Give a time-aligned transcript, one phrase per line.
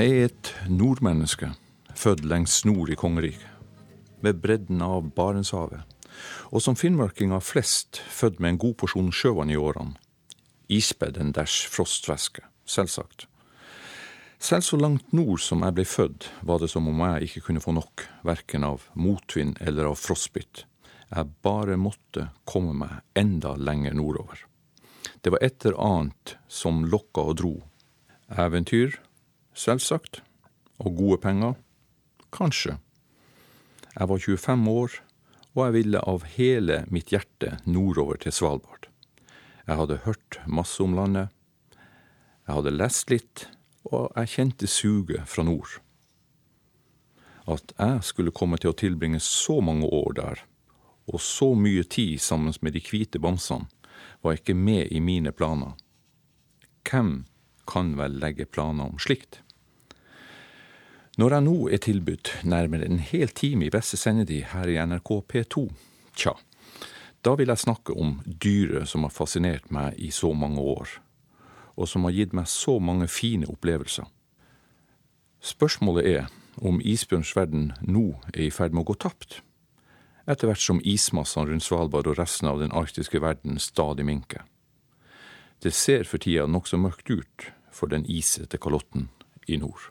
[0.00, 1.50] Jeg er et nordmenneske,
[1.92, 3.42] født lengst nord i kongeriket,
[4.24, 5.82] ved bredden av Barentshavet,
[6.48, 9.98] og som finnmarkinger flest født med en god porsjon sjøvann i årene.
[10.72, 13.26] Ispedd en dæsj frostvæske, selvsagt.
[14.40, 17.64] Selv så langt nord som jeg ble født, var det som om jeg ikke kunne
[17.66, 20.64] få nok, verken av motvind eller av frostbitt.
[21.10, 24.46] Jeg bare måtte komme meg enda lenger nordover.
[25.20, 27.54] Det var et eller annet som lokka og dro.
[28.32, 28.96] Eventyr,
[29.54, 30.22] selvsagt.
[30.80, 31.54] Og gode penger?
[32.32, 32.78] Kanskje.
[33.98, 34.90] Jeg var 25 år,
[35.54, 38.86] og jeg ville av hele mitt hjerte nordover til Svalbard.
[39.66, 41.28] Jeg hadde hørt masse om landet.
[42.46, 43.46] Jeg hadde lest litt,
[43.90, 45.80] og jeg kjente suget fra nord.
[47.50, 50.42] At jeg skulle komme til å tilbringe så mange år der,
[51.10, 53.66] og så mye tid sammen med de hvite bamsene,
[54.22, 55.74] var ikke med i mine planer.
[56.86, 57.24] Hvem
[57.68, 59.40] kan vel legge planer om slikt?
[61.20, 65.10] Når jeg nå er tilbudt nærmere en hel time i beste sendetid her i NRK
[65.28, 65.66] P2,
[66.16, 66.36] tja,
[67.20, 70.94] da vil jeg snakke om dyret som har fascinert meg i så mange år,
[71.76, 74.06] og som har gitt meg så mange fine opplevelser.
[75.40, 79.40] Spørsmålet er om isbjørnsverden nå er i ferd med å gå tapt
[80.30, 84.44] etter hvert som ismassene rundt Svalbard og resten av den arktiske verden stadig minker.
[85.60, 89.10] Det ser for tida nokså mørkt ut for den isete kalotten
[89.46, 89.90] i nord.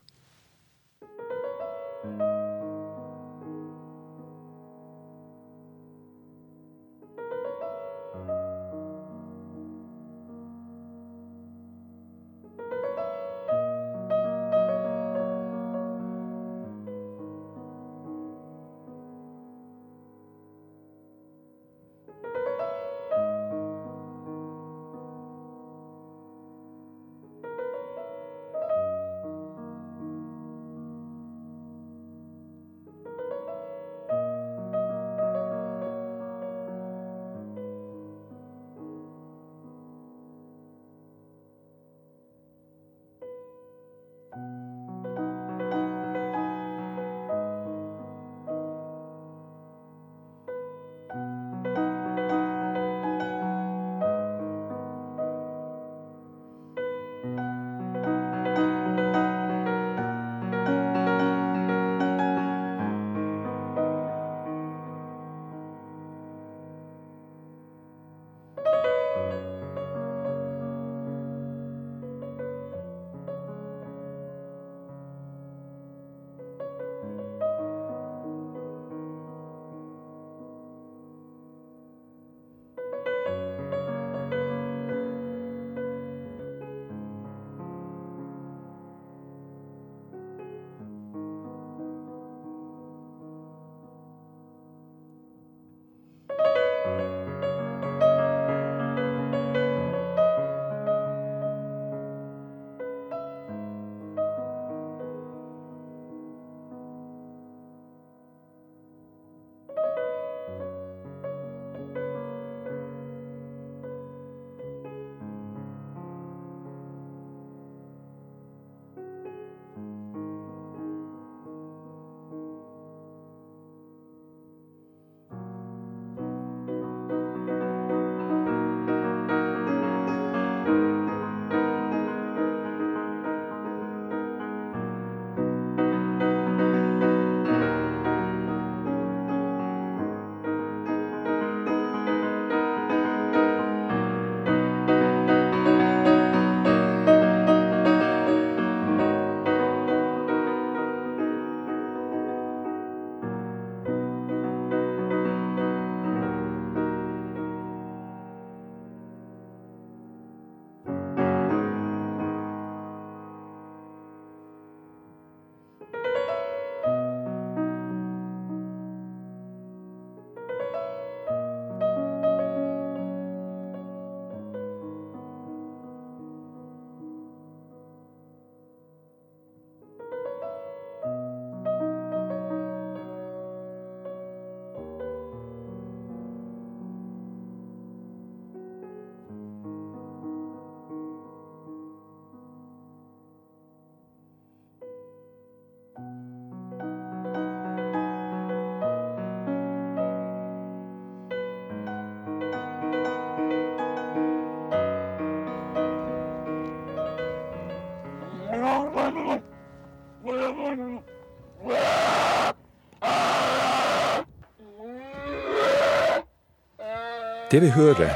[217.50, 218.12] Det vi hører,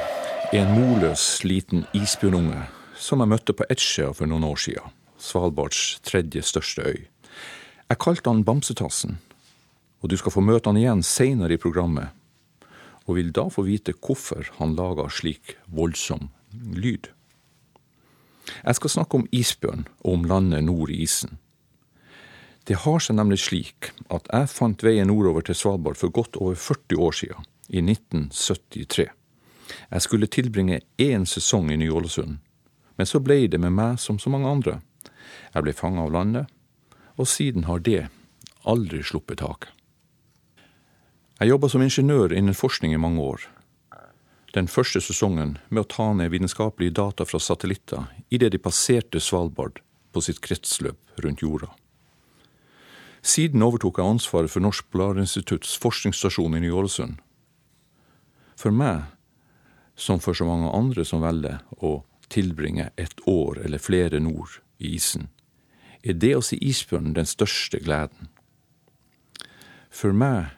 [0.53, 2.59] er en morløs liten isbjørnunge
[3.01, 6.99] som jeg møtte på Etsja for noen år siden, Svalbards tredje største øy.
[7.89, 9.17] Jeg kalte han Bamsetassen,
[10.01, 12.13] og du skal få møte han igjen seinere i programmet,
[13.09, 17.09] og vil da få vite hvorfor han lager slik voldsom lyd.
[18.61, 21.39] Jeg skal snakke om isbjørn og om landet nord i isen.
[22.63, 26.55] Det har seg nemlig slik at jeg fant veien nordover til Svalbard for godt over
[26.55, 29.09] 40 år siden, i 1973.
[29.91, 32.37] Jeg skulle tilbringe én sesong i Ny-Ålesund,
[32.95, 34.79] men så ble det med meg som så mange andre.
[35.53, 36.47] Jeg ble fanga av landet,
[37.17, 38.07] og siden har det
[38.63, 39.71] aldri sluppet taket.
[41.39, 43.41] Jeg jobba som ingeniør innen forskning i mange år.
[44.53, 49.81] Den første sesongen med å ta ned vitenskapelige data fra satellitter idet de passerte Svalbard
[50.13, 51.71] på sitt kretsløp rundt jorda.
[53.23, 57.17] Siden overtok jeg ansvaret for Norsk Polarinstitutts forskningsstasjon i Ny-Ålesund.
[58.59, 59.09] For meg
[59.95, 62.03] som for så mange andre som velger å
[62.33, 65.29] tilbringe et år eller flere nord i isen,
[66.03, 68.29] er det å se isbjørnen den største gleden.
[69.89, 70.51] For meg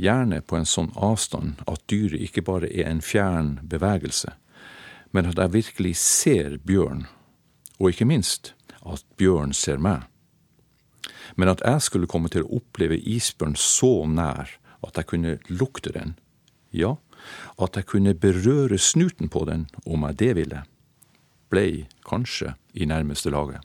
[0.00, 4.32] gjerne på en sånn avstand at dyret ikke bare er en fjern bevegelse,
[5.14, 7.06] men at jeg virkelig ser bjørn,
[7.78, 10.04] og ikke minst at bjørn ser meg.
[11.36, 15.94] Men at jeg skulle komme til å oppleve isbjørn så nær at jeg kunne lukte
[15.94, 16.16] den,
[16.74, 16.96] ja,
[17.58, 20.64] at jeg kunne berøre snuten på den om jeg det ville,
[21.50, 23.62] blei kanskje i nærmeste laget.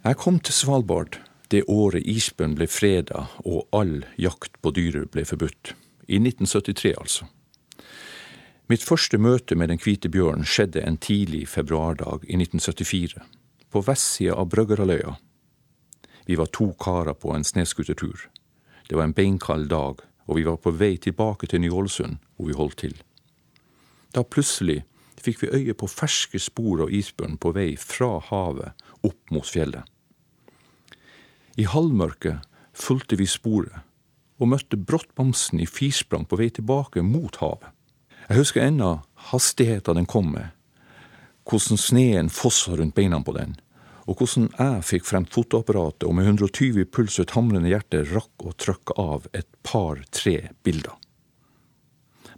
[0.00, 1.18] Jeg kom til Svalbard
[1.52, 5.74] det året isbjørn ble freda og all jakt på dyret ble forbudt.
[6.08, 7.26] I 1973, altså.
[8.70, 13.20] Mitt første møte med den hvite bjørnen skjedde en tidlig februardag i 1974,
[13.70, 15.16] på vestsida av Brøggeraløya.
[16.26, 18.24] Vi var to karer på en snøscootertur.
[18.88, 22.56] Det var en beinkald dag, og vi var på vei tilbake til Ny-Ålesund, hvor vi
[22.56, 22.96] holdt til.
[24.16, 24.80] Da plutselig
[25.24, 29.84] fikk vi øye på ferske spor av isbjørn på vei fra havet opp mot fjellet.
[31.60, 32.46] I halvmørket
[32.76, 33.82] fulgte vi sporet
[34.40, 37.68] og møtte brått bamsen i firsprang på vei tilbake mot havet.
[38.30, 39.00] Jeg husker ennå
[39.30, 40.54] hastigheta den kom med,
[41.48, 43.56] hvordan sneen fossa rundt beina på den,
[44.06, 48.46] og hvordan jeg fikk frem fotoapparatet og med 120 puls og et hamrende hjerte rakk
[48.46, 50.96] å trykke av et par-tre bilder.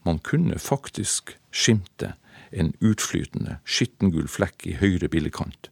[0.02, 2.14] Man kunne faktisk skimte
[2.52, 5.70] en utflytende, skittengul flekk i høyre billekant.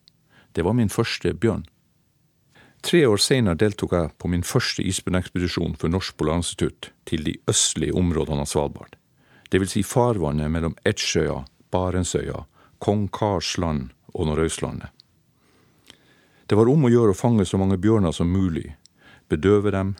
[0.53, 1.67] Det var min første bjørn.
[2.83, 7.97] Tre år senere deltok jeg på min første isbjørnekspedisjon for Norsk Polarinstitutt til de østlige
[7.97, 8.97] områdene av Svalbard,
[9.53, 12.47] vil si farvannet mellom Etsjøya, Barentsøya,
[12.81, 14.89] Kong Kars land og Nordøstlandet.
[16.49, 18.73] Det var om å gjøre å fange så mange bjørner som mulig,
[19.31, 19.93] bedøve dem,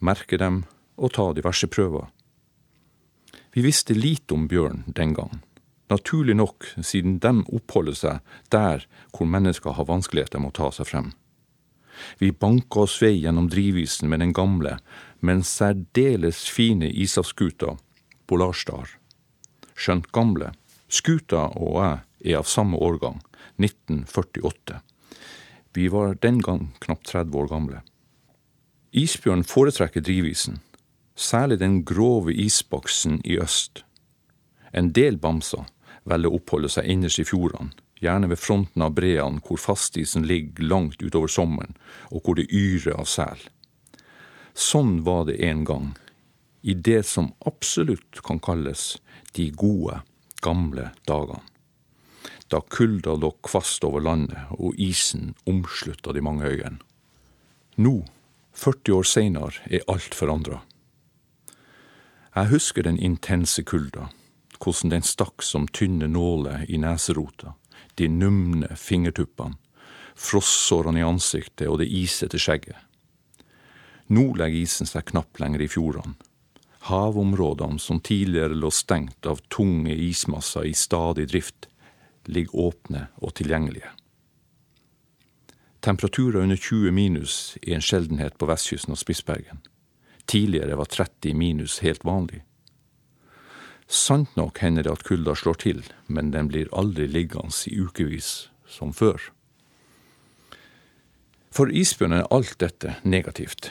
[0.00, 0.64] merke dem
[0.96, 2.08] og ta diverse prøver.
[3.54, 5.44] Vi visste lite om bjørn den gangen,
[5.92, 10.90] naturlig nok siden de oppholder seg der hvor mennesker har vanskeligheter med å ta seg
[10.90, 11.12] frem.
[12.18, 14.76] Vi banka oss vei gjennom drivisen med den gamle,
[15.20, 17.76] men særdeles fine isavskuta
[18.26, 18.90] Polarstar.
[19.76, 20.52] Skjønt gamle,
[20.88, 23.20] skuta og jeg er av samme årgang,
[23.62, 24.80] 1948.
[25.76, 27.82] Vi var den gang knapt 30 år gamle.
[28.96, 30.60] Isbjørn foretrekker drivisen,
[31.16, 33.84] særlig den grove isboksen i øst.
[34.72, 35.64] En del bamser
[36.06, 40.68] velger å oppholde seg innerst i fjordene, gjerne ved fronten av breene hvor fastisen ligger
[40.70, 41.76] langt utover sommeren,
[42.10, 43.40] og hvor det yrer av sel.
[44.54, 45.90] Sånn var det en gang,
[46.62, 48.96] i det som absolutt kan kalles
[49.36, 50.00] de gode,
[50.42, 51.44] gamle dagene
[52.48, 56.78] da kulda lå kvast over landet og isen omslutta de mange øyene.
[57.76, 58.04] Nå,
[58.56, 60.62] 40 år seinere, er alt forandra.
[62.36, 64.08] Jeg husker den intense kulda,
[64.58, 67.54] hvordan den stakk som tynne nåler i neserota,
[67.94, 69.56] de numne fingertuppene,
[70.16, 72.78] frossårene i ansiktet og det isete skjegget.
[74.08, 76.14] Nå legger isen seg knapt lenger i fjordene.
[76.86, 81.66] Havområdene som tidligere lå stengt av tunge ismasser i stadig drift,
[82.30, 83.90] ligger åpne og tilgjengelige.
[85.82, 89.60] Temperaturer under 20 minus er en sjeldenhet på vestkysten av Spitsbergen.
[90.26, 92.42] Tidligere var 30 minus helt vanlig.
[93.86, 98.48] Sant nok hender det at kulda slår til, men den blir aldri liggende i ukevis
[98.66, 99.20] som før.
[101.54, 103.70] For isbjørn er alt dette negativt.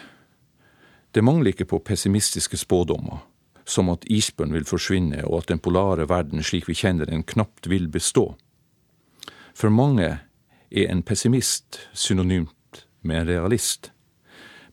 [1.12, 3.22] Det mangler ikke på pessimistiske spådommer,
[3.65, 7.67] som at isbjørn vil forsvinne og at den polare verden slik vi kjenner den, knapt
[7.69, 8.34] vil bestå.
[9.55, 10.07] For mange
[10.72, 13.91] er en pessimist synonymt med en realist,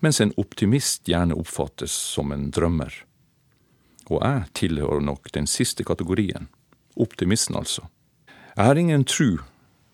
[0.01, 2.95] mens en optimist gjerne oppfattes som en drømmer.
[4.13, 6.51] Og jeg tilhører nok den siste kategorien,
[7.01, 7.87] optimisten altså.
[8.57, 9.39] Jeg har ingen tru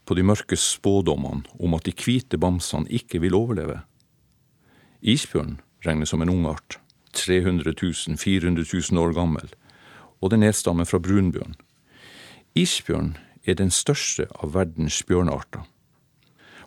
[0.09, 3.83] på de mørke spådommene om at de hvite bamsene ikke vil overleve.
[5.03, 6.81] Isbjørn regnes som en ungart,
[7.13, 9.53] 300 000-400 000 år gammel,
[10.21, 11.55] og den nedstammer fra brunbjørn.
[12.59, 13.15] Isbjørn
[13.47, 15.63] er den største av verdens bjørnarter.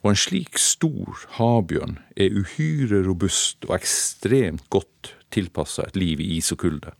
[0.01, 6.37] Og en slik stor havbjørn er uhyre robust og ekstremt godt tilpassa et liv i
[6.37, 6.95] is og kulde.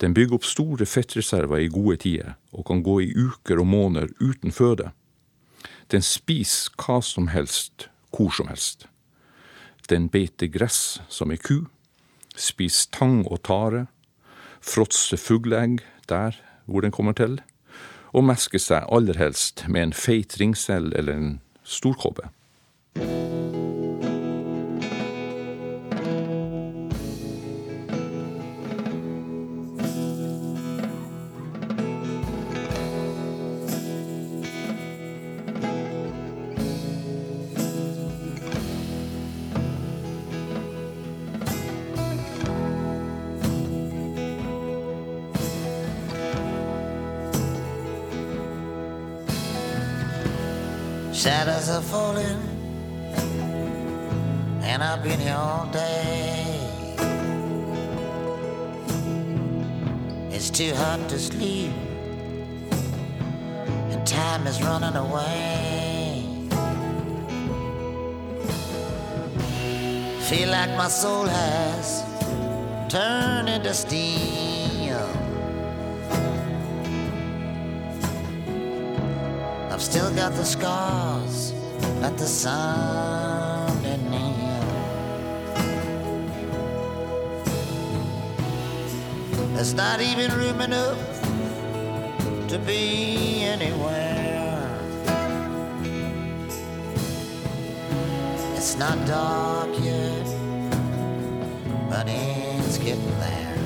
[0.00, 4.12] Den bygger opp store fettreserver i gode tider, og kan gå i uker og måneder
[4.20, 4.92] uten føde.
[5.90, 8.86] Den spiser hva som helst, hvor som helst.
[9.90, 11.64] Den beiter gress som ei ku,
[12.36, 13.86] spiser tang og tare,
[14.60, 16.36] fråtser fugleegg der
[16.66, 17.40] hvor den kommer til,
[18.12, 21.32] og mesker seg aller helst med en feit ringsel eller en
[21.64, 22.28] storkobbe.
[55.08, 56.60] Been here all day.
[60.30, 61.72] It's too hot to sleep,
[63.90, 66.24] and time is running away.
[70.28, 72.04] feel like my soul has
[72.92, 74.92] turned into steam.
[79.72, 81.54] I've still got the scars
[82.02, 83.47] that the sun
[89.58, 90.96] There's not even room enough
[92.46, 94.78] to be anywhere.
[98.54, 100.26] It's not dark yet,
[101.90, 103.58] but it's getting there.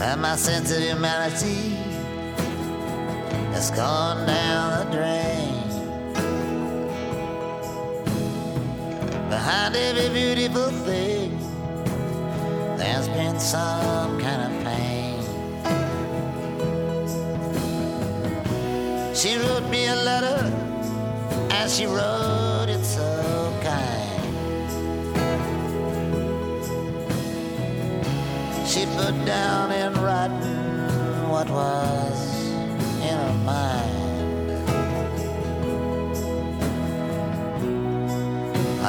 [0.00, 1.76] And my sense of humanity
[3.52, 5.41] has gone down the drain.
[9.52, 11.38] Behind every beautiful thing,
[12.78, 15.20] there's been some kind of pain.
[19.14, 20.40] She wrote me a letter,
[21.50, 24.24] and she wrote it so kind.
[28.66, 32.52] She put down in writing what was
[33.02, 33.91] in her mind.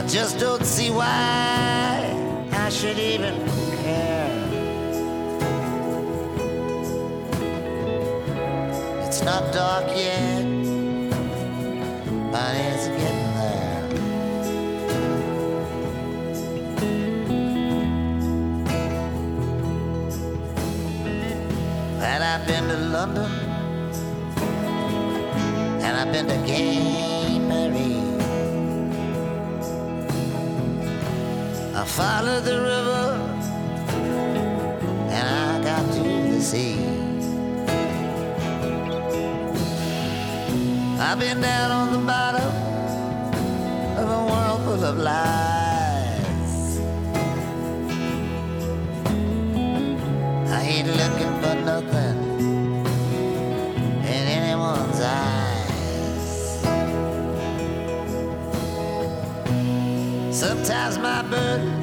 [0.04, 2.14] I just don't see why
[2.52, 3.36] I should even
[3.82, 4.36] care.
[9.08, 10.44] It's not dark yet,
[12.34, 13.84] but it's getting there.
[22.04, 23.32] And I've been to London,
[25.82, 27.13] and I've been to Cambridge.
[31.96, 33.20] Followed the river
[35.14, 36.80] and I got to the sea.
[41.00, 42.52] I've been down on the bottom
[44.00, 46.80] of a world full of lies.
[50.50, 52.18] I ain't looking for nothing
[54.14, 55.44] in anyone's eyes.
[60.32, 61.83] Sometimes my burden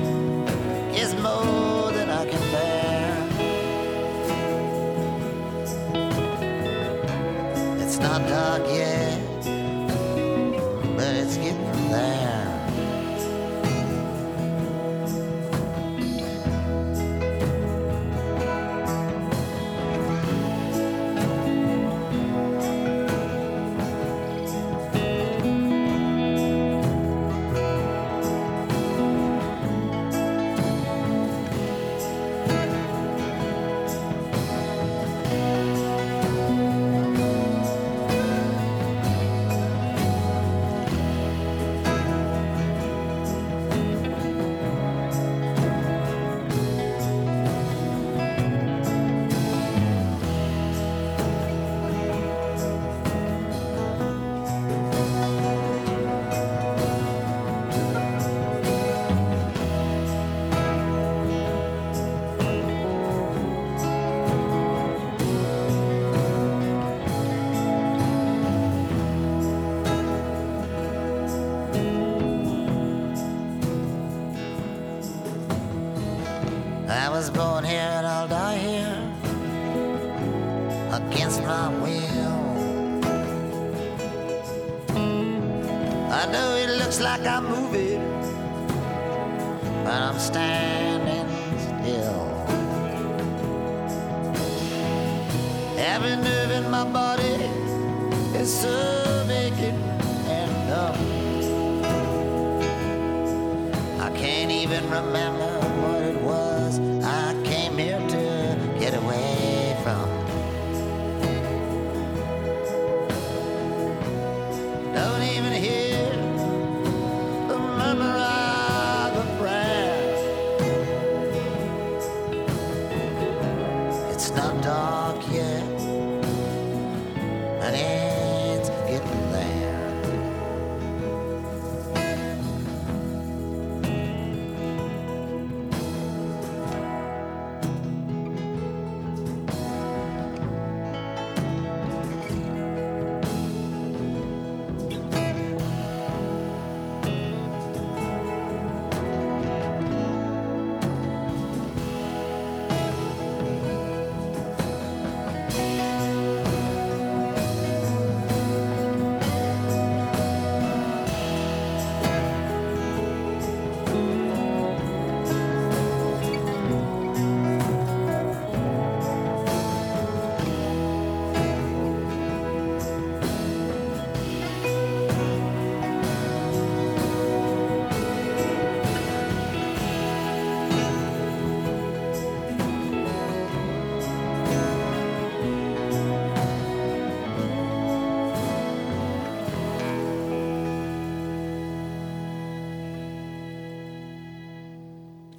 [86.20, 88.02] I know it looks like I'm moving,
[89.84, 92.26] but I'm standing still.
[95.78, 97.36] Every nerve in my body
[98.38, 99.74] is so naked
[100.36, 100.98] and numb.
[103.98, 105.39] I can't even remember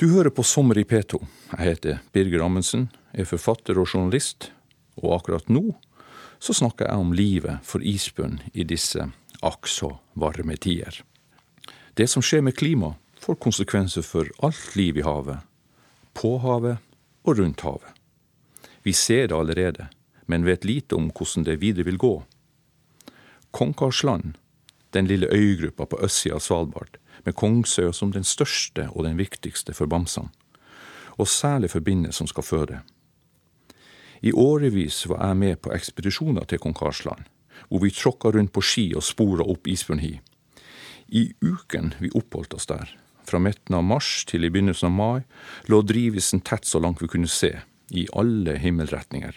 [0.01, 1.19] Du hører på Sommer i P2.
[1.51, 4.47] Jeg heter Birger Amundsen, er forfatter og journalist,
[4.97, 5.75] og akkurat nå
[6.41, 9.05] så snakker jeg om livet for isbjørn i disse
[9.45, 11.03] akk så varme tider.
[11.93, 15.45] Det som skjer med klima, får konsekvenser for alt liv i havet,
[16.17, 16.81] på havet
[17.21, 17.93] og rundt havet.
[18.81, 19.85] Vi ser det allerede,
[20.25, 22.15] men vet lite om hvordan det videre vil gå.
[23.53, 24.33] Konkarsland,
[24.97, 29.73] den lille øygruppa på østsida av Svalbard, med Kongsøya som den største og den viktigste
[29.73, 30.31] for bamsene,
[31.17, 32.81] og særlig for bindet som skal føde.
[34.21, 37.23] I årevis var jeg med på ekspedisjoner til kong Karlsland,
[37.69, 40.19] hvor vi tråkka rundt på ski og spora opp isbjørnhi.
[41.11, 42.89] I uken vi oppholdt oss der,
[43.25, 45.21] fra midten av mars til i begynnelsen av mai,
[45.69, 47.55] lå drivisen tett så langt vi kunne se,
[47.91, 49.35] i alle himmelretninger.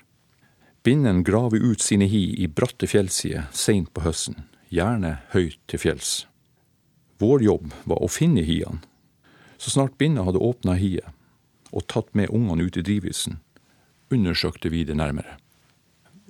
[0.84, 6.12] Binnen graver ut sine hi i bratte fjellsider seint på høsten, gjerne høyt til fjells.
[7.18, 8.82] Vår jobb var å finne hiene.
[9.56, 11.12] Så snart binna hadde åpna hiet
[11.74, 13.40] og tatt med ungene ut i drivisen,
[14.14, 15.38] undersøkte vi det nærmere.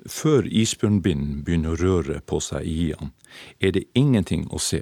[0.09, 3.11] Før isbjørnbinden begynner å røre på seg i hiene,
[3.61, 4.81] er det ingenting å se.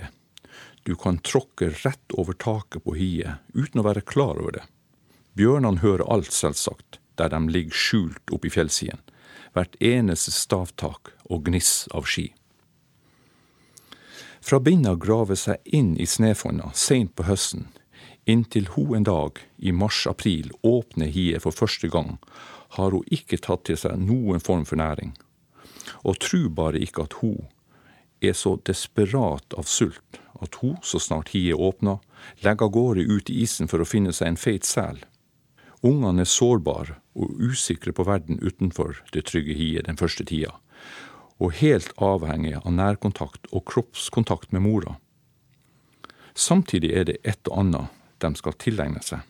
[0.87, 4.65] Du kan tråkke rett over taket på hiet uten å være klar over det.
[5.39, 9.01] Bjørnene hører alt, selvsagt, der de ligger skjult oppi fjellsiden.
[9.55, 12.31] Hvert eneste stavtak og gniss av ski.
[14.43, 17.69] Fra binda graver seg inn i snøfonna seint på høsten,
[18.27, 22.17] inntil hun en dag i mars-april åpner hiet for første gang,
[22.75, 25.15] har hun ikke tatt til seg noen form for næring.
[26.03, 27.39] Og tru bare ikke at hun
[28.23, 32.01] er så desperat av sult at hun, så snart hiet åpner,
[32.43, 34.99] legger av gårde ut i isen for å finne seg en feit sel.
[35.87, 40.57] Ungene er sårbare og usikre på verden utenfor det trygge hiet den første tida,
[41.41, 44.97] og helt avhengig av nærkontakt og kroppskontakt med mora.
[46.35, 49.21] Samtidig er det et og annet de skal tilegne seg,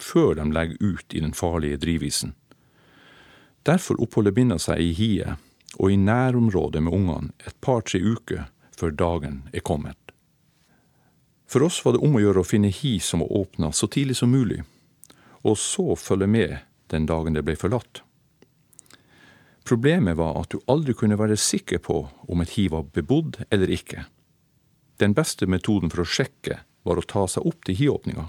[0.00, 2.34] før de legger ut i den farlige drivisen.
[3.68, 5.36] Derfor oppholder binda seg i hiet
[5.78, 9.98] og i nærområdet med ungene et par-tre uker før dagen er kommet.
[11.50, 14.16] For oss var det om å gjøre å finne hi som var åpna så tidlig
[14.20, 14.62] som mulig,
[15.42, 16.56] og så følge med
[16.92, 18.02] den dagen det ble forlatt.
[19.64, 23.70] Problemet var at du aldri kunne være sikker på om et hi var bebodd eller
[23.70, 24.06] ikke.
[25.00, 28.26] Den beste metoden for å sjekke var å ta seg opp til hiåpninga.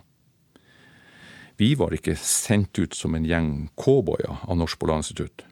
[1.59, 5.43] Vi var ikke sendt ut som en gjeng cowboyer av Norsk Polarinstitutt,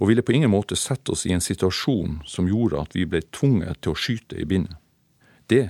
[0.00, 3.20] og ville på ingen måte sette oss i en situasjon som gjorde at vi ble
[3.34, 4.78] tvunget til å skyte i bindet.
[5.50, 5.68] Det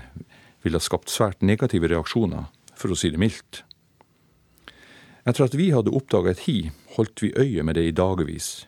[0.62, 2.46] ville ha skapt svært negative reaksjoner,
[2.78, 3.64] for å si det mildt.
[5.26, 6.58] Etter at vi hadde oppdaga et hi,
[6.96, 8.66] holdt vi øye med det i dagevis,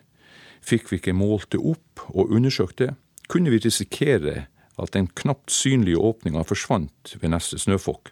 [0.65, 2.95] Fikk vi ikke målt det opp og undersøkt det,
[3.29, 4.47] kunne vi risikere
[4.81, 8.11] at den knapt synlige åpninga forsvant ved neste snøfokk.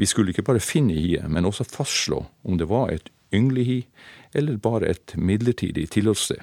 [0.00, 3.82] Vi skulle ikke bare finne hiet, men også fastslå om det var et ynglehi
[4.32, 6.40] eller bare et midlertidig tilholdssted.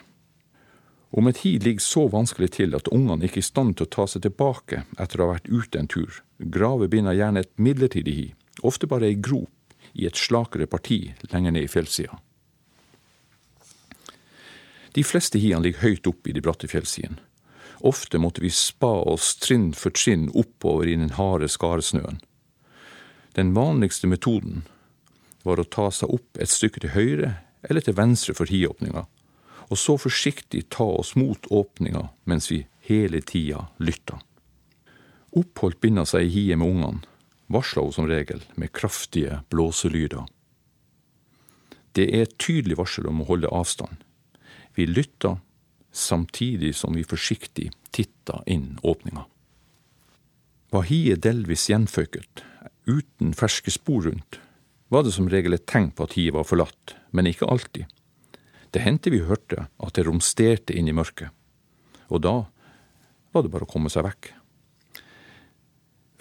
[1.17, 3.93] Om et hi ligger så vanskelig til at ungene ikke er i stand til å
[3.95, 8.15] ta seg tilbake etter å ha vært ute en tur, graver binda gjerne et midlertidig
[8.17, 8.27] hi,
[8.61, 9.49] ofte bare ei grop
[9.95, 10.99] i et slakere parti
[11.31, 12.19] lenger ned i fjellsida.
[14.93, 17.19] De fleste hiene ligger høyt oppe i de bratte fjellsidene.
[17.85, 22.17] Ofte måtte vi spa oss trinn for trinn oppover i den harde skaresnøen.
[23.37, 24.63] Den vanligste metoden
[25.45, 27.35] var å ta seg opp et stykke til høyre
[27.69, 29.03] eller til venstre for hiåpninga,
[29.67, 34.17] og så forsiktig ta oss mot åpninga mens vi hele tida lytta.
[35.37, 37.05] Oppholdt binda seg i hiet med ungene,
[37.51, 40.25] varsla hun som regel med kraftige blåselyder.
[41.93, 44.01] Det er et tydelig varsel om å holde avstand.
[44.77, 45.39] Vi lytta,
[45.89, 49.23] samtidig som vi forsiktig titta inn åpninga.
[50.69, 52.43] Var hiet delvis gjenføyket,
[52.85, 54.37] uten ferske spor rundt,
[54.93, 57.89] var det som regel et tegn på at hiet var forlatt, men ikke alltid.
[58.69, 61.33] Det hendte vi hørte at det romsterte inn i mørket,
[62.13, 62.37] og da
[63.33, 64.31] var det bare å komme seg vekk.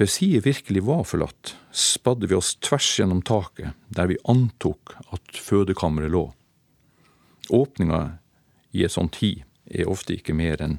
[0.01, 5.40] Hvis hiet virkelig var forlatt, spadde vi oss tvers gjennom taket der vi antok at
[5.45, 6.31] fødekammeret lå.
[7.53, 8.19] Åpninga
[8.72, 10.79] i et sånt hi er ofte ikke mer enn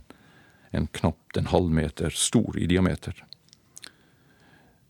[0.75, 3.15] en knapt en halvmeter stor i diameter.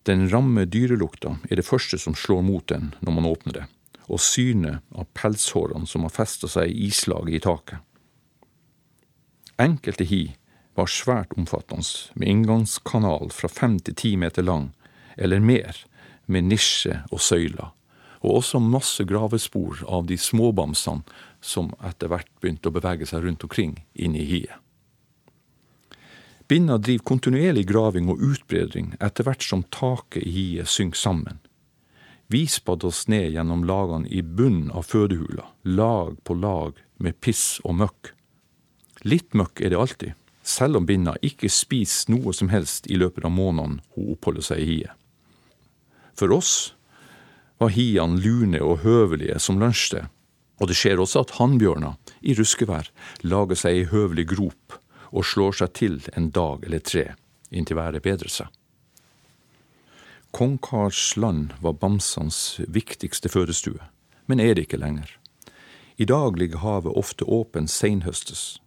[0.07, 3.65] Den ramme dyrelukta er det første som slår mot en når man åpner det,
[4.07, 7.83] og synet av pelshårene som har festa seg i islaget i taket.
[9.59, 10.21] Enkelte hi
[10.77, 11.83] var svært omfattende,
[12.15, 14.69] med inngangskanal fra fem til ti meter lang,
[15.17, 15.75] eller mer,
[16.25, 17.73] med nisje og søyler,
[18.21, 21.03] og også masse gravespor av de småbamsene
[21.47, 24.55] som etter hvert begynte å bevege seg rundt omkring inne i hiet.
[26.47, 31.41] Binna driver kontinuerlig graving og utbedring etter hvert som taket i hiet synker sammen.
[32.31, 37.59] Vi spadde oss ned gjennom lagene i bunnen av fødehula, lag på lag med piss
[37.63, 38.13] og møkk.
[39.07, 43.27] Litt møkk er det alltid, selv om binna ikke spiser noe som helst i løpet
[43.27, 44.95] av månedene hun oppholder seg i hiet.
[46.17, 46.53] For oss
[47.59, 50.07] var hiene lune og høvelige som lunsjsted,
[50.57, 52.89] og det skjer også at hannbjørner i ruskevær
[53.23, 54.77] lager seg ei høvelig grop
[55.11, 57.11] og slår seg til en dag eller tre
[57.51, 58.47] inntil været bedrer seg.
[60.35, 63.79] Kong Karls land var bamsenes viktigste fødestue,
[64.27, 65.09] men er det ikke lenger.
[65.97, 68.59] I dag ligger havet ofte åpen seinhøstes.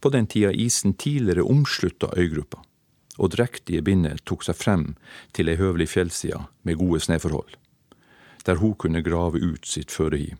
[0.00, 2.64] På den tida isen tidligere omslutta øygruppa,
[3.18, 4.86] og drektige binner tok seg frem
[5.32, 7.54] til ei høvelig fjellside med gode sneforhold,
[8.46, 10.34] der hun kunne grave ut sitt fødehi.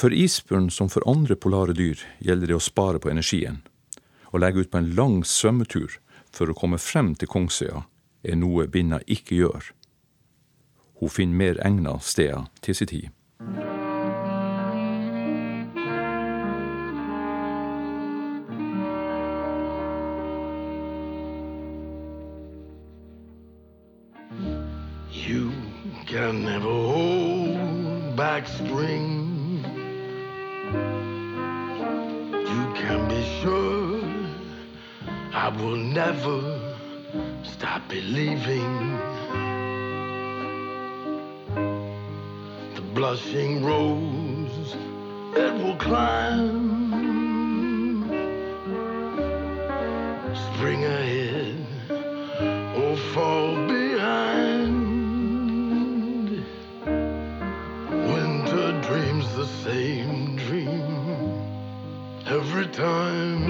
[0.00, 3.60] For isbjørn som for andre polare dyr gjelder det å spare på energien,
[4.32, 5.98] Å legge ut på en lang svømmetur
[6.30, 7.82] for å komme frem til Kongsøya
[8.22, 9.72] er noe binna ikke gjør.
[11.00, 13.10] Hun finner mer egna steder til sin tid.
[25.10, 25.50] You
[26.06, 29.19] can never hold back spring.
[33.40, 34.00] Sure
[35.32, 36.76] I will never
[37.42, 38.98] stop believing.
[42.74, 44.76] The blushing rose,
[45.36, 46.80] it will climb.
[50.54, 51.66] Spring ahead
[52.76, 54.80] or fall behind.
[58.12, 60.39] Winter dreams the same
[62.30, 63.42] every time.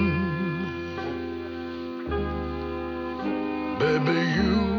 [3.77, 4.70] Baby, you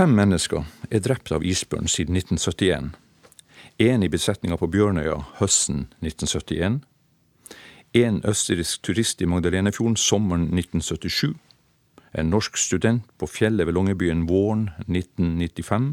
[0.00, 2.86] Fem mennesker er drept av isbjørn siden 1971.
[3.84, 6.78] Én i besetninga på Bjørnøya høsten 1971.
[8.00, 11.36] En østerriksk turist i Magdalenefjorden sommeren 1977.
[12.16, 15.92] En norsk student på fjellet ved Longyearbyen våren 1995.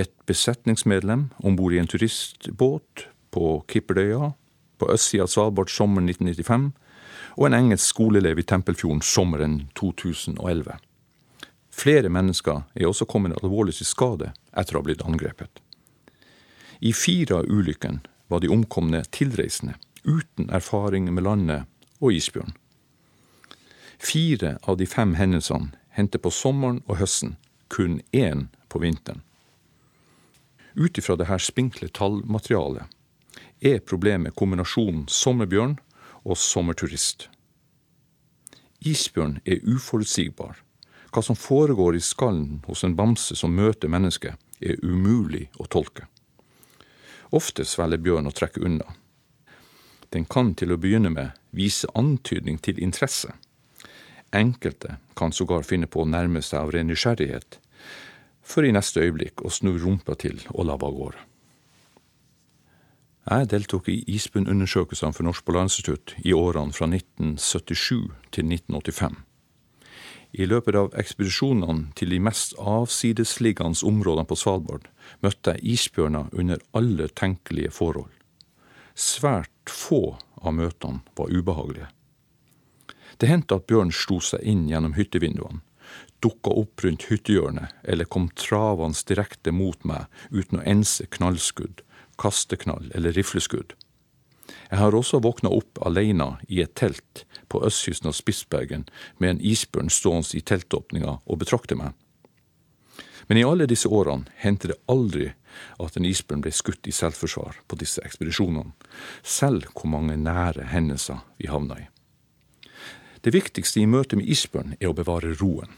[0.00, 4.32] Et besetningsmedlem om bord i en turistbåt på Kipperdøya
[4.80, 6.70] på østsida av Svalbard sommeren 1995.
[7.36, 10.80] Og en engelsk skoleelev i Tempelfjorden sommeren 2011.
[11.80, 15.62] Flere mennesker er også kommet alvorlig til skade etter å ha blitt angrepet.
[16.80, 21.64] I fire av ulykkene var de omkomne tilreisende, uten erfaring med landet
[22.00, 22.52] og isbjørn.
[24.00, 27.36] Fire av de fem hendelsene hendte på sommeren og høsten,
[27.68, 29.20] kun én på vinteren.
[30.74, 32.88] Ut ifra dette spinkle tallmaterialet
[33.60, 35.76] er problemet kombinasjonen sommerbjørn
[36.24, 37.28] og sommerturist.
[38.80, 40.60] Isbjørn er uforutsigbar.
[41.10, 46.06] Hva som foregår i skallen hos en bamse som møter mennesket, er umulig å tolke.
[47.34, 48.86] Ofte svelger bjørn og trekker unna.
[50.10, 53.32] Den kan til å begynne med vise antydning til interesse.
[54.34, 57.58] Enkelte kan sågar finne på å nærme seg av ren nysgjerrighet,
[58.42, 61.26] for i neste øyeblikk å snu rumpa til og labbe av gårde.
[63.30, 69.18] Jeg deltok i isbjørnundersøkelsene for Norsk Polarinstitutt i årene fra 1977 til 1985.
[70.32, 74.86] I løpet av ekspedisjonene til de mest avsidesliggende områdene på Svalbard
[75.24, 78.12] møtte jeg isbjørner under alle tenkelige forhold.
[78.94, 81.90] Svært få av møtene var ubehagelige.
[83.18, 85.60] Det hendte at bjørn slo seg inn gjennom hyttevinduene,
[86.22, 91.82] dukka opp rundt hyttehjørnet eller kom travende direkte mot meg uten å ense knallskudd,
[92.20, 93.74] kasteknall eller rifleskudd.
[94.70, 98.86] Jeg har også våkna opp alene i et telt på østkysten av Spitsbergen
[99.18, 101.92] med en isbjørn stående i teltåpninga og betrakte meg.
[103.28, 105.28] Men i alle disse årene hendte det aldri
[105.82, 108.72] at en isbjørn ble skutt i selvforsvar på disse ekspedisjonene,
[109.22, 111.86] selv hvor mange nære hendelser vi havna i.
[113.20, 115.70] Det viktigste i møte med isbjørn er å bevare roen.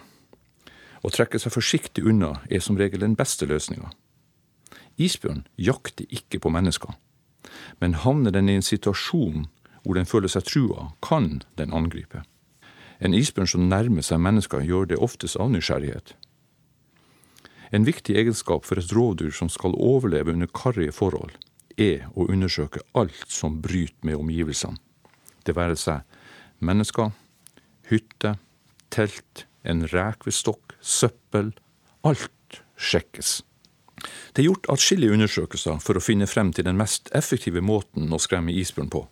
[1.02, 3.90] Å trekke seg forsiktig unna er som regel den beste løsninga.
[4.96, 6.94] Isbjørn jakter ikke på mennesker,
[7.80, 9.46] men havner den i en situasjon
[9.82, 12.22] hvor den føler seg trua, kan den angripe.
[13.02, 16.14] En isbjørn som nærmer seg mennesker, gjør det oftest av nysgjerrighet.
[17.72, 21.32] En viktig egenskap for et rovdyr som skal overleve under karrige forhold,
[21.80, 24.78] er å undersøke alt som bryter med omgivelsene.
[25.42, 26.04] Det være seg
[26.62, 27.10] mennesker,
[27.90, 28.36] hytte,
[28.92, 31.52] telt, en rekvestokk, søppel.
[32.06, 33.40] Alt sjekkes.
[34.32, 38.20] Det er gjort atskillige undersøkelser for å finne frem til den mest effektive måten å
[38.22, 39.04] skremme isbjørn på.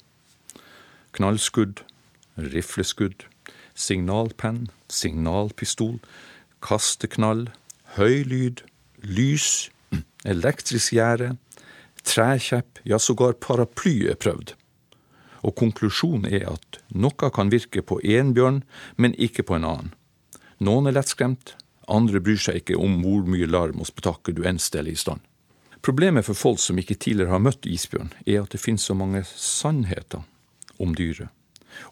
[1.16, 1.83] Knallskudd,
[2.40, 3.26] rifleskudd,
[3.74, 5.98] signalpenn, signalpistol,
[6.64, 7.48] kasteknall,
[7.96, 8.64] høy lyd,
[9.03, 9.70] lys,
[10.24, 11.35] elektrisk gjerde,
[12.05, 14.55] trekjepp, ja sågar paraply er prøvd.
[15.46, 18.62] Og konklusjonen er at noe kan virke på én bjørn,
[18.96, 19.94] men ikke på en annen.
[20.61, 21.55] Noen er lettskremt,
[21.90, 25.20] andre bryr seg ikke om hvor mye larm og spetakkel du enn steller i stand.
[25.81, 29.22] Problemet for folk som ikke tidligere har møtt isbjørn, er at det finnes så mange
[29.24, 30.26] sannheter
[30.79, 31.31] om dyret.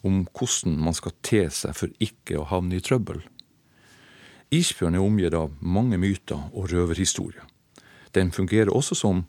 [0.05, 3.23] Om hvordan man skal te seg for ikke å havne i trøbbel.
[4.53, 7.47] Isbjørn er omgitt av mange myter og røverhistorier.
[8.13, 9.25] Den fungerer også som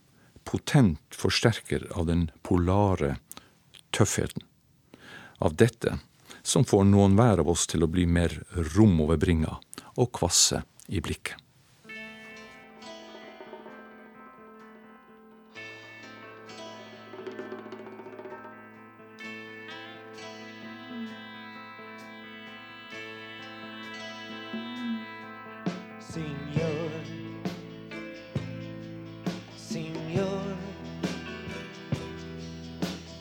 [0.48, 3.18] potent forsterker av den polare
[3.96, 4.44] tøffheten.
[5.40, 6.00] Av dette
[6.44, 8.34] som får noen hver av oss til å bli mer
[8.74, 9.60] rom over bringa
[10.00, 11.36] og kvasse i blikket.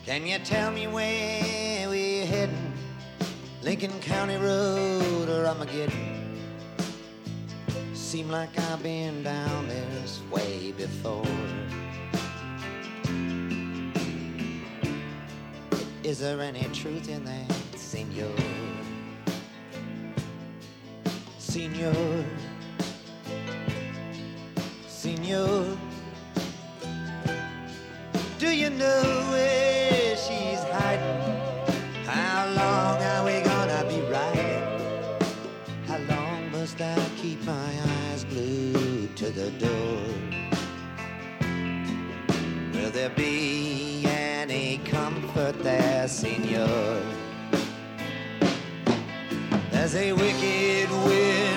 [0.06, 2.72] Can you tell me where we're heading?
[3.62, 6.17] Lincoln County Road or Armageddon?
[8.18, 11.22] Seem like I've been down this way before.
[16.02, 18.26] Is there any truth in that, Senor?
[21.38, 22.24] Senor.
[24.88, 25.78] Senor,
[28.40, 31.22] do you know where she's hiding?
[32.04, 34.64] How long are we gonna be riding?
[35.86, 37.97] How long must I keep my eyes
[38.30, 40.00] to the door?
[42.74, 47.00] Will there be any comfort there, Senor?
[49.70, 51.47] There's a wicked wind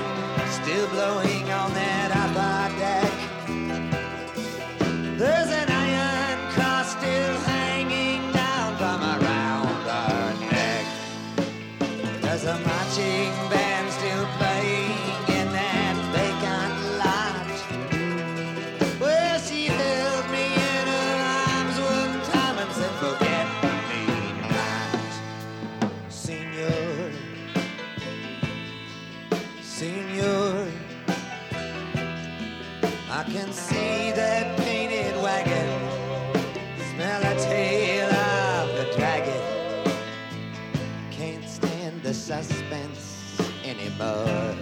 [41.42, 44.56] can't stand the suspense anymore.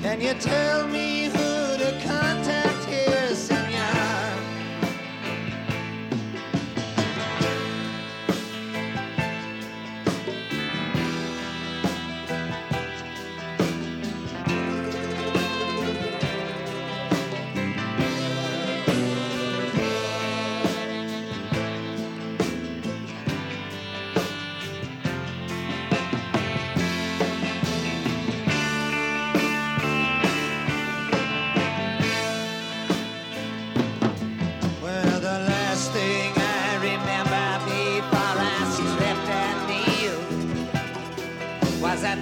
[0.00, 1.28] Can you tell me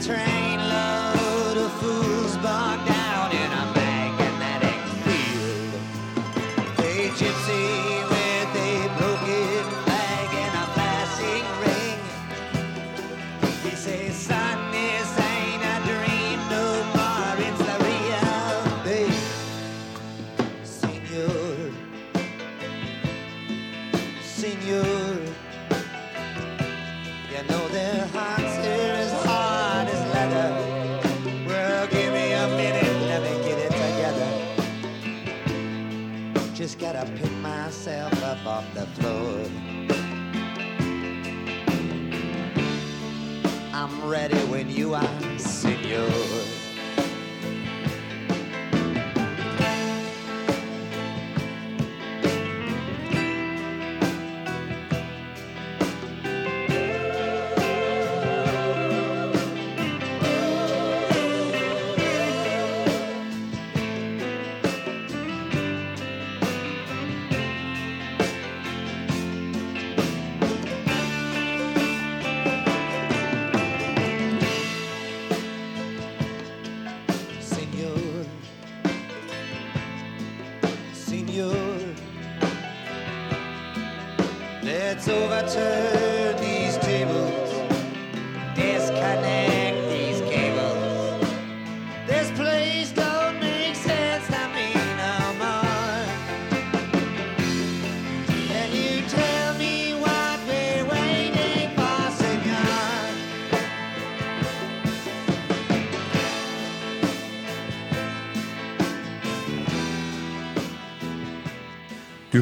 [0.03, 0.26] train.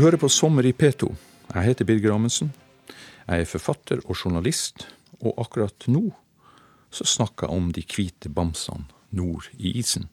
[0.04, 1.06] Hører på Sommer i P2.
[1.54, 2.50] Jeg heter Birger Amundsen.
[3.24, 4.82] Jeg er forfatter og journalist,
[5.24, 6.10] og akkurat nå
[6.92, 8.84] så snakker jeg om de hvite bamsene
[9.16, 10.10] nord i isen.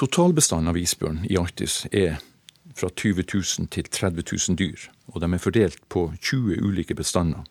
[0.00, 2.16] Totalbestanden av isbjørn i Arktis er
[2.72, 7.44] fra 20 000 til 30 000 dyr, og de er fordelt på 20 ulike bestander.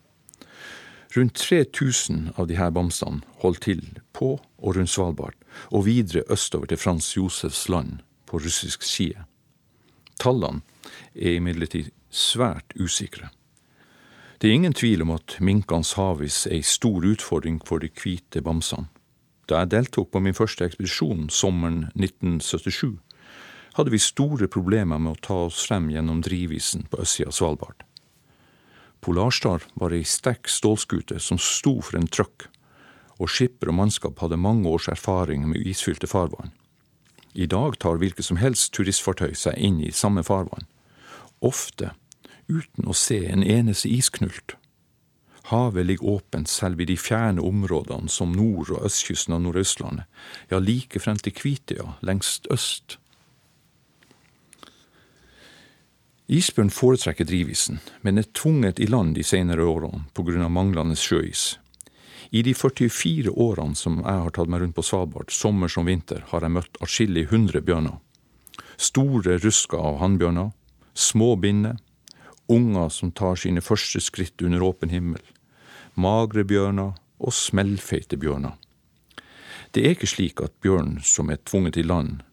[1.13, 5.37] Rundt 3000 av disse bamsene holder til på og rundt Svalbard,
[5.69, 9.21] og videre østover til Frans Josefs land på russisk side.
[10.21, 10.61] Tallene
[11.15, 13.29] er imidlertid svært usikre.
[14.41, 18.41] Det er ingen tvil om at minkenes havis er en stor utfordring for de hvite
[18.43, 18.89] bamsene.
[19.47, 22.97] Da jeg deltok på min første ekspedisjon sommeren 1977,
[23.75, 27.85] hadde vi store problemer med å ta oss frem gjennom drivisen på østsida av Svalbard.
[29.03, 32.47] Polarstar var ei sterk stålskute som sto for en trøkk,
[33.19, 36.53] og skipper og mannskap hadde mange års erfaring med isfylte farvann.
[37.33, 40.67] I dag tar hvilket som helst turistfartøy seg inn i samme farvann,
[41.41, 41.91] ofte
[42.47, 44.55] uten å se en eneste isknult.
[45.49, 50.05] Havet ligger åpent selv i de fjerne områdene som nord- og østkysten av Nordøstlandet,
[50.51, 52.97] ja, like frem til Kvitøya lengst øst.
[56.31, 60.95] Isbjørn foretrekker drivisen, men er tvunget i land de senere årene på grunn av manglende
[60.95, 61.57] sjøis.
[62.33, 66.23] I de 44 årene som jeg har tatt meg rundt på Svalbard, sommer som vinter,
[66.31, 67.99] har jeg møtt atskillig hundre bjørner.
[68.81, 70.49] Store rusker av hannbjørner,
[70.97, 71.77] små binner,
[72.49, 75.21] unger som tar sine første skritt under åpen himmel,
[75.93, 78.55] magre bjørner og smellfeite bjørner.
[79.73, 82.23] Det er ikke slik at bjørn som er tvunget i land,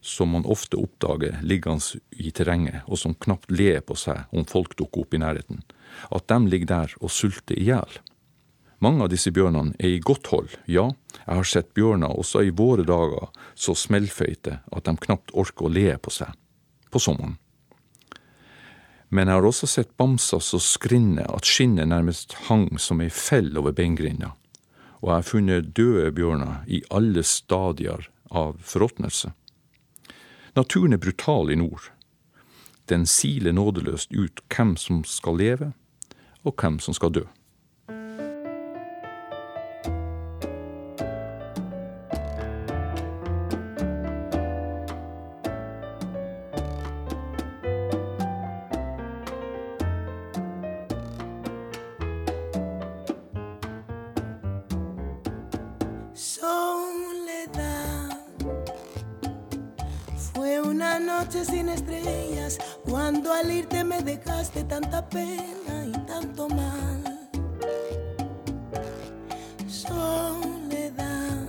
[0.00, 4.78] som man ofte oppdager liggende i terrenget, og som knapt ler på seg om folk
[4.80, 5.60] dukker opp i nærheten,
[6.08, 8.00] at de ligger der og sulter i hjel.
[8.82, 10.88] Mange av disse bjørnene er i godt hold, ja,
[11.20, 15.70] jeg har sett bjørner også i våre dager så smellføyte at de knapt orker å
[15.70, 16.32] le på seg,
[16.90, 17.36] på sommeren.
[19.12, 23.52] Men jeg har også sett bamser så skrinne at skinnet nærmest hang som ei fell
[23.60, 24.32] over beingrinda,
[24.98, 29.30] og jeg har funnet døde bjørner i alle stadier av forråtnelse.
[30.56, 31.92] Naturen er brutal i nord.
[32.90, 35.70] Den siler nådeløst ut hvem som skal leve,
[36.42, 37.24] og hvem som skal dø.
[56.14, 58.10] Soledad
[60.34, 67.30] fue una noche sin estrellas cuando al irte me dejaste tanta pena y tanto mal.
[69.66, 71.48] Soledad,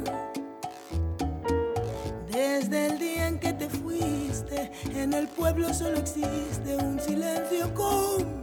[2.31, 8.42] desde el día en que te fuiste, en el pueblo solo existe un silencio conventual.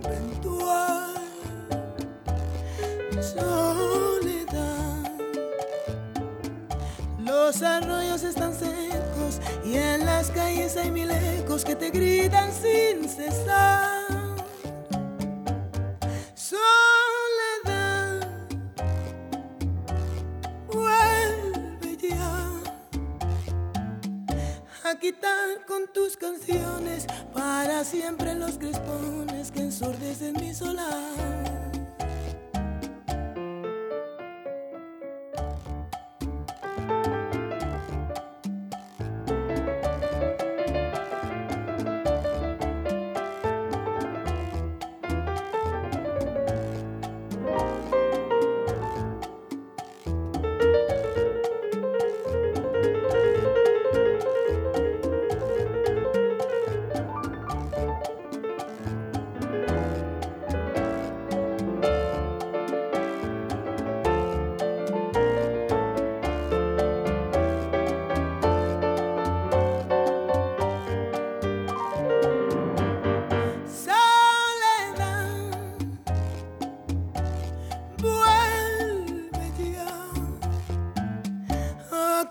[7.60, 13.06] Los arroyos están secos y en las calles hay mil ecos que te gritan sin
[13.06, 13.99] cesar.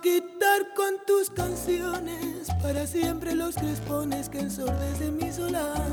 [0.10, 5.86] Quitar con tus canciones para siempre los crespones que ensordecen mi solar.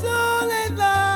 [0.00, 1.09] Soledad,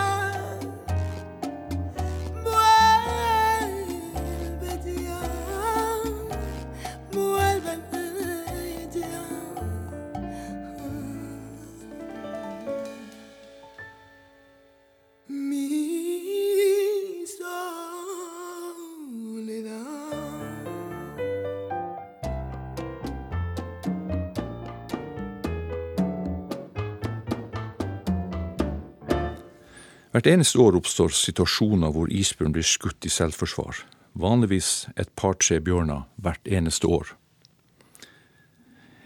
[30.15, 33.81] Hvert eneste år oppstår situasjoner hvor isbjørn blir skutt i selvforsvar.
[34.15, 37.09] Vanligvis et par-tre bjørner hvert eneste år.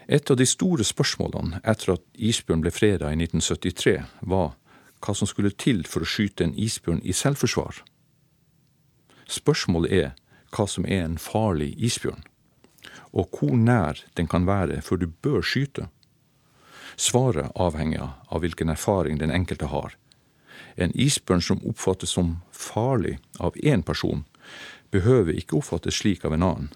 [0.05, 4.51] Et av de store spørsmålene etter at isbjørn ble freda i 1973, var
[5.01, 7.79] hva som skulle til for å skyte en isbjørn i selvforsvar.
[9.33, 10.11] Spørsmålet er
[10.53, 12.21] hva som er en farlig isbjørn,
[13.17, 15.87] og hvor nær den kan være før du bør skyte.
[17.01, 19.97] Svaret avhenger av hvilken erfaring den enkelte har.
[20.79, 24.25] En isbjørn som oppfattes som farlig av én person,
[24.95, 26.69] behøver ikke oppfattes slik av en annen.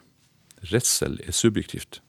[0.72, 2.00] Redsel er subjektivt.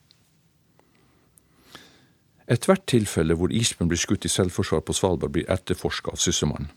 [2.50, 6.72] Ethvert tilfelle hvor isbjørn blir skutt i selvforsvar på Svalbard, blir etterforska av Sysselmannen.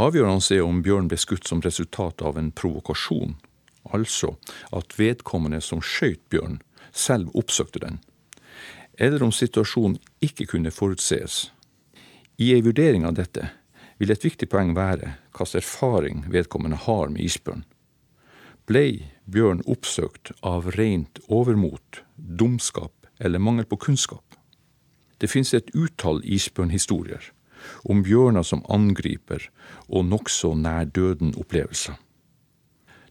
[0.00, 3.34] Avgjørende er om bjørn ble skutt som resultat av en provokasjon,
[3.92, 4.36] altså
[4.72, 6.60] at vedkommende som skjøt bjørn,
[6.92, 7.98] selv oppsøkte den,
[9.00, 11.50] eller om situasjonen ikke kunne forutsees.
[12.40, 13.50] I ei vurdering av dette
[14.02, 17.62] vil et viktig poeng være hva slags erfaring vedkommende har med isbjørn.
[18.66, 24.24] Blei bjørn oppsøkt av rent overmot, dumskap eller mangel på kunnskap?
[25.22, 27.28] Det finnes et utall isbjørnhistorier
[27.86, 29.44] om bjørner som angriper
[29.86, 31.94] og nokså nær døden-opplevelser.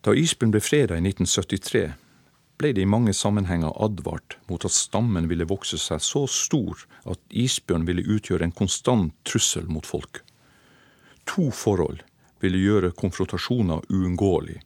[0.04, 1.86] Da isbjørn ble freda i 1973,
[2.60, 7.22] ble det i mange sammenhenger advart mot at stammen ville vokse seg så stor at
[7.32, 10.20] isbjørn ville utgjøre en konstant trussel mot folk.
[11.32, 12.02] To forhold
[12.42, 14.58] ville gjøre konfrontasjoner uunngåelig.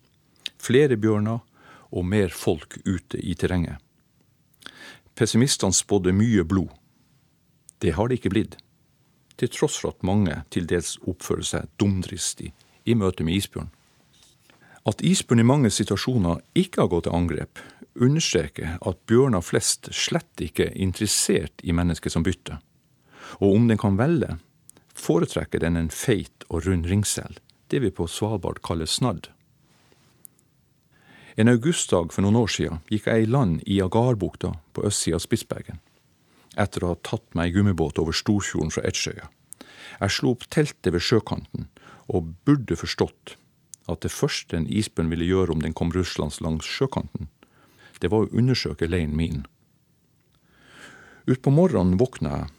[0.57, 1.43] Flere bjørner
[1.91, 3.78] og mer folk ute i terrenget.
[5.16, 6.72] Pessimistene spådde mye blod.
[7.80, 8.57] Det har det ikke blitt,
[9.38, 12.51] til tross for at mange til dels oppfører seg dumdristig
[12.86, 13.70] i møte med isbjørn.
[14.89, 17.61] At isbjørn i mange situasjoner ikke har gått til angrep,
[17.95, 22.57] understreker at bjørner flest slett ikke er interessert i mennesket som bytte.
[23.39, 24.38] Og om den kan velge,
[24.95, 27.37] foretrekker den en feit og rund ringsel,
[27.69, 29.29] det vi på Svalbard kaller snadd.
[31.35, 35.25] En augustdag for noen år siden gikk jeg i land i Agarbukta på østsida av
[35.25, 35.81] Spitsbergen,
[36.55, 39.27] etter å ha tatt meg i gummibåt over Storfjorden fra Ettsjøya.
[39.99, 41.67] Jeg slo opp teltet ved sjøkanten
[42.07, 43.35] og burde forstått
[43.91, 47.27] at det første en isbjørn ville gjøre om den kom ruslende langs sjøkanten,
[48.01, 49.45] det var å undersøke leiren min.
[51.25, 52.51] Utpå morgenen våkna jeg,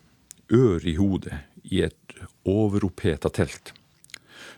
[0.57, 1.41] ør i hodet,
[1.71, 3.73] i et overoppheta telt.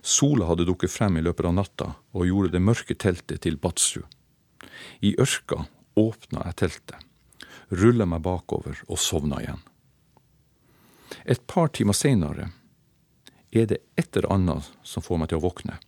[0.00, 4.02] Sola hadde dukket frem i løpet av natta og gjorde det mørke teltet til Batsu.
[5.00, 5.64] I ørka
[5.98, 7.02] åpna jeg teltet,
[7.70, 9.60] rulla meg bakover og sovna igjen.
[11.24, 12.50] Et par timer seinere
[13.50, 15.78] er det et eller annet som får meg til å våkne.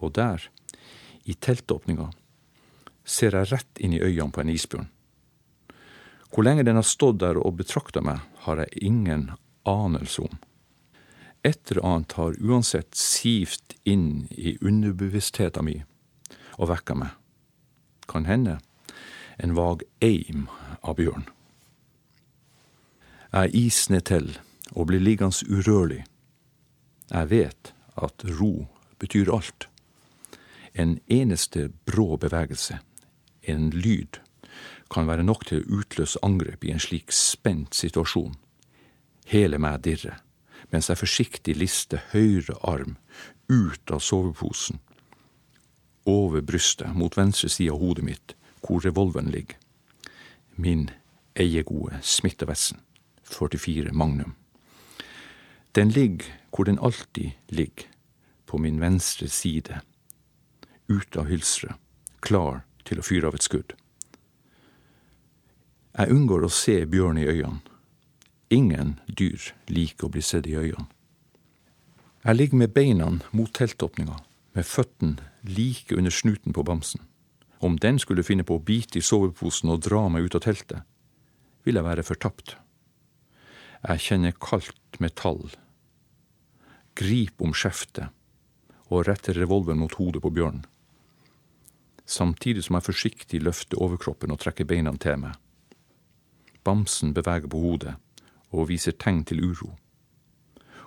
[0.00, 0.42] Og der,
[1.24, 2.10] i teltåpninga,
[3.04, 4.88] ser jeg rett inn i øynene på en isbjørn.
[6.30, 9.30] Hvor lenge den har stått der og betrakta meg, har jeg ingen
[9.68, 10.38] anelse om.
[11.42, 15.84] Et eller annet har uansett sivt inn i underbevisstheten min,
[16.60, 17.14] og vekka meg.
[18.10, 18.58] Kan hende
[19.40, 20.48] en vag eim
[20.82, 21.24] av bjørn.
[23.32, 24.32] Jeg isner til
[24.74, 26.02] og blir liggende urørlig.
[27.10, 28.66] Jeg vet at ro
[28.98, 29.68] betyr alt.
[30.74, 32.78] En eneste brå bevegelse,
[33.42, 34.20] en lyd,
[34.90, 38.34] kan være nok til å utløse angrep i en slik spent situasjon.
[39.30, 40.16] Hele meg dirre,
[40.72, 42.96] mens jeg forsiktig lister høyre arm
[43.50, 44.80] ut av soveposen,
[46.06, 49.58] over brystet, mot venstre side av hodet mitt, hvor revolveren ligger.
[50.56, 50.88] Min
[51.38, 52.80] eiegode Smith-Wesson
[53.30, 54.34] 44 Magnum.
[55.74, 57.86] Den ligger hvor den alltid ligger,
[58.46, 59.80] på min venstre side,
[60.88, 61.78] ute av hylsteret,
[62.20, 63.76] klar til å fyre av et skudd.
[65.94, 67.69] Jeg unngår å se bjørn i øynene.
[68.50, 70.88] Ingen dyr liker å bli sett i øynene.
[72.24, 74.16] Jeg ligger med beina mot teltåpninga,
[74.58, 77.04] med føttene like under snuten på bamsen.
[77.62, 80.82] Om den skulle finne på å bite i soveposen og dra meg ut av teltet,
[81.62, 82.56] vil jeg være fortapt.
[83.86, 85.46] Jeg kjenner kaldt metall,
[86.98, 88.10] grip om skjeftet
[88.90, 90.66] og retter revolveren mot hodet på bjørnen.
[92.04, 95.38] Samtidig som jeg forsiktig løfter overkroppen og trekker beina til meg.
[96.66, 97.94] Bamsen beveger på hodet
[98.50, 99.74] og viser tegn til uro.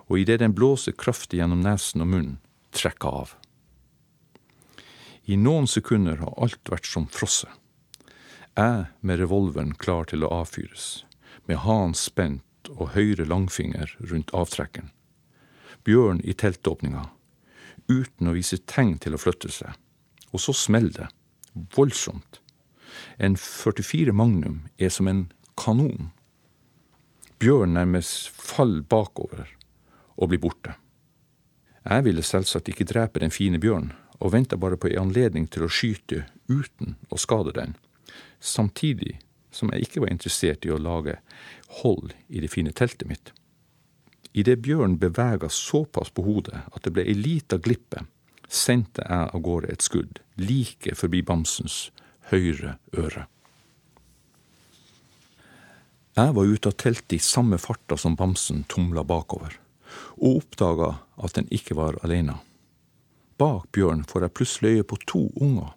[0.08, 2.38] Og idet den blåser kraftig gjennom nesen og munnen,
[2.74, 3.34] trekker av.
[5.24, 7.50] I noen sekunder har alt vært som frosset.
[8.54, 11.04] Jeg med revolveren klar til å avfyres,
[11.48, 14.92] med hanen spent og høyre langfinger rundt avtrekkeren.
[15.84, 17.08] Bjørn i teltåpninga,
[17.88, 19.72] uten å vise tegn til å flytte seg.
[20.32, 21.08] Og så smeller det.
[21.74, 22.40] Voldsomt.
[23.18, 25.26] En 44 Magnum er som en
[25.60, 26.12] kanon.
[27.44, 29.50] Bjørn nærmest faller bakover
[30.16, 30.72] og blir borte.
[31.84, 33.90] Jeg ville selvsagt ikke drepe den fine bjørnen,
[34.24, 37.74] og venta bare på ei anledning til å skyte uten å skade den,
[38.40, 39.18] samtidig
[39.52, 41.18] som jeg ikke var interessert i å lage
[41.82, 43.34] hold i det fine teltet mitt.
[44.32, 48.06] Idet bjørnen bevega såpass på hodet at det ble ei lita glippe,
[48.48, 51.90] sendte jeg av gårde et skudd like forbi bamsens
[52.32, 53.28] høyre øre.
[56.14, 59.56] Jeg var ute av teltet i samme farta som bamsen tumla bakover,
[60.22, 62.36] og oppdaga at den ikke var aleine.
[63.34, 65.72] Bak Bjørn får jeg plutselig øye på to unger.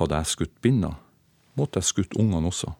[0.00, 0.94] Hadde jeg skutt binna,
[1.52, 2.72] måtte jeg skutt ungene også,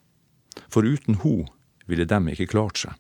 [0.73, 1.43] for uten ho
[1.85, 2.97] ville dem ikke klart seg.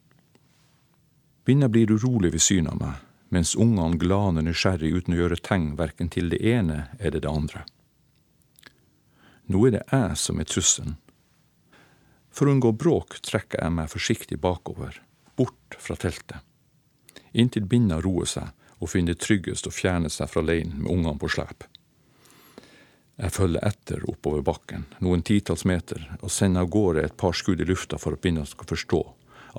[1.48, 2.98] Binna blir urolig ved synet av meg,
[3.32, 7.64] mens ungene glaner nysgjerrig uten å gjøre tegn verken til det ene eller det andre.
[9.48, 10.98] Nå er det jeg som er trusselen.
[12.34, 14.98] For å unngå bråk trekker jeg meg forsiktig bakover,
[15.38, 16.42] bort fra teltet,
[17.30, 21.20] inntil binna roer seg og finner det tryggest å fjerne seg fra leiren med ungene
[21.20, 21.66] på slep.
[23.14, 27.62] Jeg følger etter oppover bakken, noen titalls meter, og sender av gårde et par skudd
[27.62, 29.02] i lufta for at binna skal forstå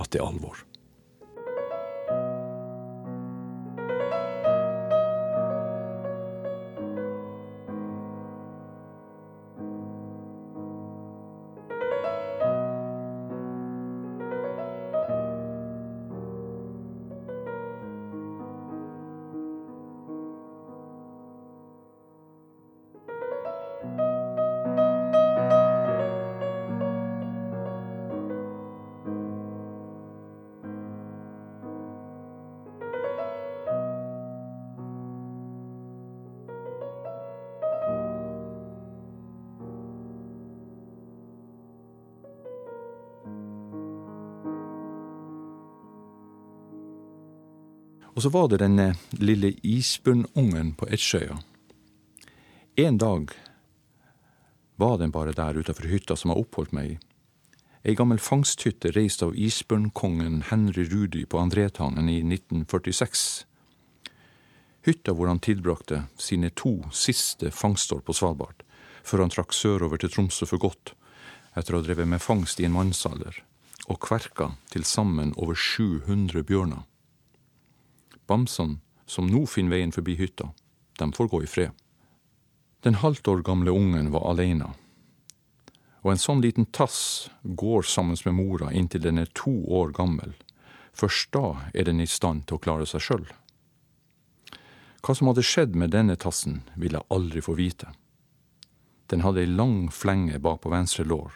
[0.03, 0.59] at det er alvor.
[48.15, 51.35] Og så var det denne lille isbjørnungen på Edsjøya.
[52.79, 53.33] En dag
[54.79, 56.95] var den bare der utenfor hytta som jeg oppholdt meg i.
[57.85, 63.45] Ei gammel fangsthytte reist av isbjørnkongen Henry Rudi på Andretangen i 1946.
[64.87, 68.63] Hytta hvor han tilbrakte sine to siste fangstår på Svalbard,
[69.03, 70.95] før han trakk sørover til Tromsø for godt,
[71.53, 73.43] etter å ha drevet med fangst i en mannsalder,
[73.85, 76.85] og kverka til sammen over 700 bjørner.
[78.27, 80.49] Bamsene, som nå finner veien forbi hytta,
[80.99, 81.71] de får gå i fred.
[82.85, 84.73] Den halvt år gamle ungen var alene,
[86.05, 90.35] og en sånn liten tass går sammen med mora inntil den er to år gammel.
[90.93, 93.25] Først da er den i stand til å klare seg sjøl.
[95.01, 97.89] Hva som hadde skjedd med denne tassen, vil jeg aldri få vite.
[99.09, 101.33] Den hadde ei lang flenge bak på venstre lår.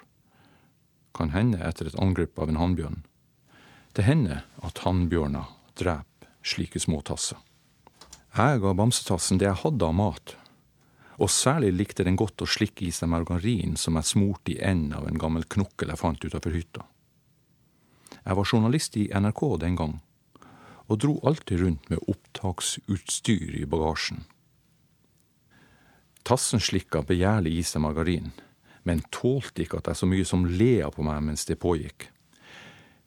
[1.18, 3.02] Kan hende etter et angrep av en hannbjørn.
[3.98, 5.50] Det hender at hannbjørner
[5.82, 6.09] dreper
[6.46, 7.38] slike små tasser.
[8.36, 10.36] Jeg ga bamsetassen det jeg hadde av mat,
[11.20, 14.94] Og særlig likte den godt å slikke i seg margarin som jeg smurte i enden
[14.96, 16.86] av en gammel knokkel jeg fant utenfor hytta.
[18.24, 19.98] Jeg var journalist i NRK den gang,
[20.88, 24.24] og dro alltid rundt med opptaksutstyr i bagasjen.
[26.24, 28.32] Tassen slikka begjærlig i seg margarin,
[28.88, 32.08] men tålte ikke at jeg så mye som lea på meg mens det pågikk.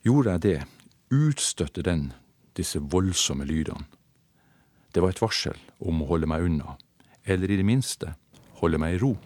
[0.05, 0.59] Gjorde jeg det,
[1.13, 2.11] utstøtte den
[2.57, 3.85] disse voldsomme lydene.
[4.93, 6.77] Det var et varsel om å holde meg unna,
[7.25, 8.15] eller i det minste
[8.61, 9.17] holde meg i ro.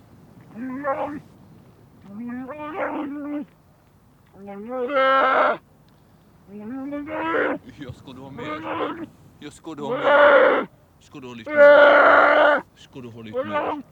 [7.80, 9.06] Ja, skal du ha mer?
[9.40, 10.68] Ja, skal du ha mer?
[11.00, 12.62] Skal du ha litt mer?
[12.76, 13.82] Skal du ha litt mer?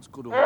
[0.00, 0.36] Skal du ha